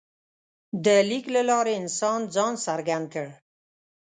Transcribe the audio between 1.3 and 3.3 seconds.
له لارې انسان ځان څرګند کړ.